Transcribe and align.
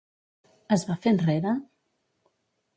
Es 0.77 0.85
va 0.87 0.97
fer 1.05 1.13
enrere? 1.17 1.55